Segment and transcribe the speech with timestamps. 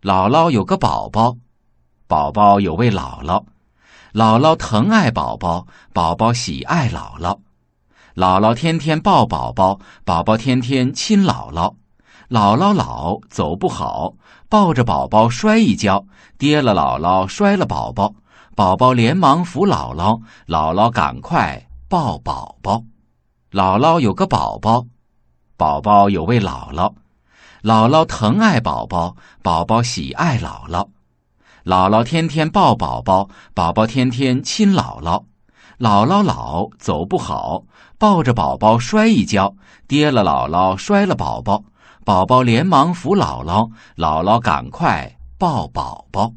[0.00, 1.36] 姥姥有个宝宝，
[2.06, 3.42] 宝宝有位姥姥，
[4.12, 7.36] 姥姥疼爱宝宝，宝宝喜爱姥姥。
[8.14, 11.74] 姥姥天天抱宝宝，宝宝天天亲姥姥。
[12.28, 14.14] 姥姥老走不好，
[14.48, 16.04] 抱着宝宝摔一跤，
[16.38, 18.14] 跌了姥姥，摔了宝宝。
[18.54, 22.84] 宝宝连忙扶姥姥，姥姥赶快抱宝宝。
[23.50, 24.86] 姥姥有个宝宝，
[25.56, 26.92] 宝宝有位姥姥。
[27.62, 30.86] 姥姥疼爱宝宝，宝宝喜爱姥姥。
[31.64, 35.24] 姥姥天天抱宝宝，宝宝天天亲姥姥。
[35.78, 37.64] 姥姥老走不好，
[37.98, 39.54] 抱着宝宝摔一跤，
[39.88, 41.64] 跌了姥姥，摔了宝宝。
[42.04, 46.32] 宝宝连忙扶姥姥，姥姥赶快抱宝宝。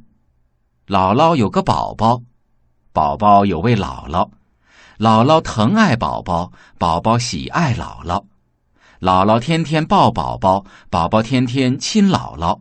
[0.87, 2.21] 姥姥有个宝宝，
[2.91, 4.27] 宝宝有位姥姥。
[4.97, 8.23] 姥姥疼爱宝宝，宝宝喜爱姥姥。
[9.01, 12.59] 姥姥天天抱宝宝，宝宝天天亲姥姥。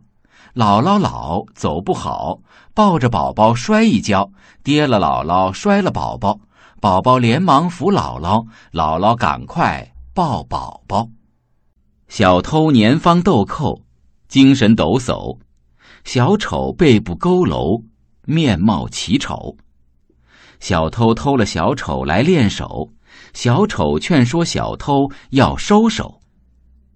[0.55, 2.39] 姥姥老走不好，
[2.73, 4.31] 抱着宝宝摔一跤，
[4.63, 6.39] 跌了姥姥，摔了宝宝。
[6.79, 11.09] 宝宝连忙扶姥姥，姥姥赶快抱宝宝。
[12.07, 13.83] 小偷年方豆蔻，
[14.27, 15.37] 精神抖擞；
[16.05, 17.83] 小丑背部佝偻，
[18.25, 19.57] 面貌奇丑。
[20.59, 22.89] 小偷偷了小丑来练手，
[23.31, 26.19] 小丑劝说小偷要收手。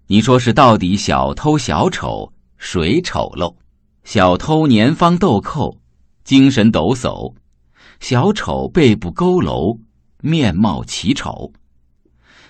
[0.08, 3.56] 你说是到底小偷小丑谁丑陋？
[4.04, 5.78] 小偷年方豆蔻，
[6.22, 7.34] 精神抖擞；
[7.98, 9.80] 小丑背部佝偻，
[10.22, 11.52] 面貌奇丑。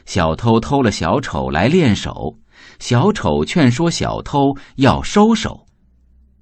[0.04, 2.36] 小偷偷了小丑来练手，
[2.78, 5.66] 小丑劝说小偷要收手。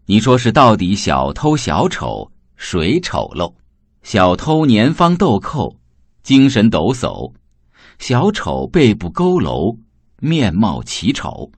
[0.07, 3.55] 你说是到底小偷小丑谁丑陋？
[4.03, 5.77] 小偷年方豆蔻，
[6.25, 7.33] 精神抖擞；
[8.01, 9.79] 小丑背部佝偻。
[10.25, 11.53] 面貌奇丑，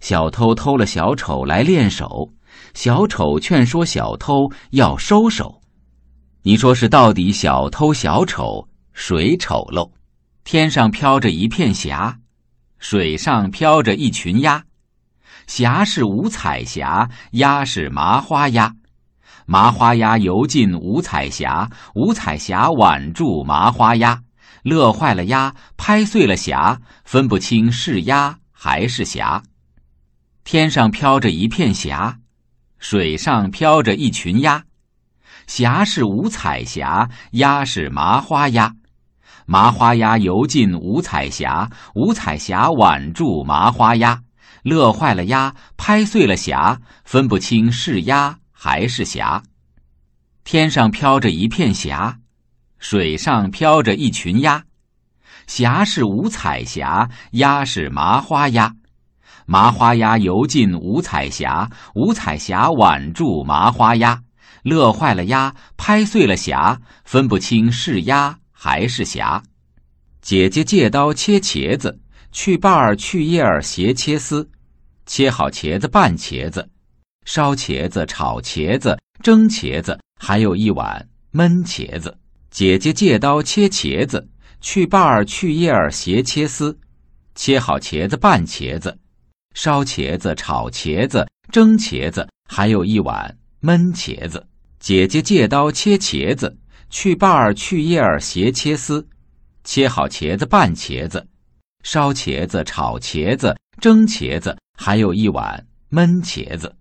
[0.00, 2.32] 小偷偷了小丑来练手，
[2.74, 5.62] 小丑劝说小偷要收手。
[6.42, 9.92] 你说是到底小偷小丑谁丑陋？
[10.42, 12.18] 天上飘着一片霞，
[12.80, 14.64] 水上飘着一群鸭，
[15.46, 18.74] 霞是五彩霞，鸭是麻花鸭，
[19.46, 24.22] 麻花鸭游进五彩霞，五彩霞挽住麻花鸭。
[24.62, 29.42] 乐坏了鸭，拍碎了霞，分不清是鸭还是霞。
[30.44, 32.18] 天上飘着一片霞，
[32.78, 34.64] 水上飘着一群鸭。
[35.46, 38.76] 霞是五彩霞，鸭是麻花鸭。
[39.46, 44.22] 麻花鸭游进五彩霞，五彩霞挽住麻花鸭。
[44.62, 49.42] 乐坏了鸭，拍碎了霞，分不清是鸭还是霞。
[50.44, 52.19] 天上飘着一片霞。
[52.80, 54.64] 水上飘着一群鸭，
[55.46, 58.74] 霞是五彩霞，鸭是麻花鸭。
[59.46, 64.22] 麻花鸭游进五彩霞，五彩霞挽住麻花鸭。
[64.62, 69.42] 乐坏了鸭，拍碎了霞，分不清是鸭还是霞。
[70.22, 72.00] 姐姐借刀切茄子，
[72.32, 74.50] 去瓣儿去叶儿斜切丝。
[75.06, 76.70] 切好茄子拌茄子，
[77.24, 82.16] 烧茄子炒茄子蒸茄子，还有一碗焖茄子。
[82.50, 84.28] 姐姐借刀切茄子，
[84.60, 86.76] 去瓣儿去叶儿斜切丝，
[87.34, 88.98] 切好茄子拌茄子，
[89.54, 94.44] 烧茄子炒茄子蒸茄子，还有一碗焖茄子。
[94.80, 96.58] 姐姐借刀切茄子，
[96.90, 99.06] 去瓣儿去叶儿斜切丝，
[99.62, 101.24] 切好茄子拌茄子，
[101.84, 106.74] 烧茄子炒茄子蒸茄子，还有一碗焖茄子。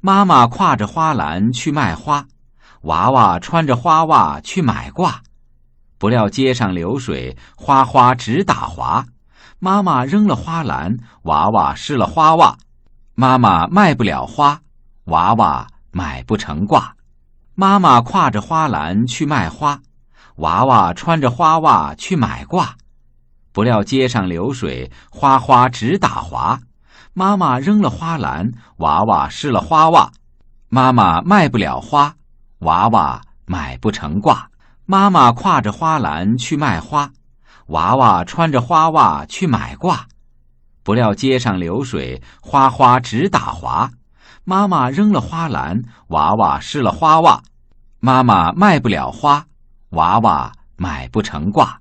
[0.00, 2.28] 妈妈挎着花篮去卖花。
[2.86, 5.20] 娃娃穿着花袜去买挂，
[5.98, 9.06] 不料街上流水，花花直打滑。
[9.58, 12.56] 妈妈扔了花篮，娃娃湿了花袜。
[13.16, 14.60] 妈妈卖不了花，
[15.06, 16.94] 娃娃买不成挂。
[17.56, 19.80] 妈妈挎着花篮去卖花，
[20.36, 22.76] 娃娃穿着花袜去买挂。
[23.50, 26.60] 不料街上流水，花花直打滑。
[27.14, 30.12] 妈妈扔了花篮，娃娃湿了花袜。
[30.68, 32.15] 妈妈卖不了花。
[32.60, 34.48] 娃娃买不成挂，
[34.86, 37.10] 妈妈挎着花篮去卖花，
[37.66, 40.06] 娃娃穿着花袜去买挂。
[40.82, 43.90] 不料街上流水，哗哗直打滑。
[44.44, 47.42] 妈妈扔了花篮，娃娃湿了花袜。
[48.00, 49.46] 妈妈卖不了花，
[49.90, 51.80] 娃娃买不成挂。